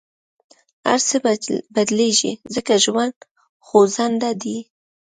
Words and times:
هر 0.87 0.99
څه 1.07 1.15
بدلېږي، 1.73 2.31
ځکه 2.55 2.73
ژوند 2.83 3.15
خوځنده 3.65 4.31
دی. 4.41 4.57